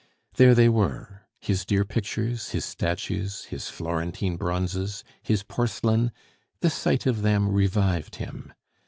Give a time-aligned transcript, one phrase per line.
[0.33, 6.11] There they were his dear pictures, his statues, his Florentine bronzes, his porcelain;
[6.61, 8.51] the sight of them revived him.